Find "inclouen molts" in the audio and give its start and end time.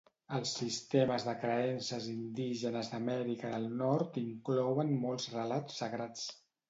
4.25-5.29